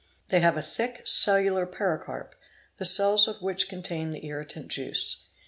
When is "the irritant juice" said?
4.13-5.27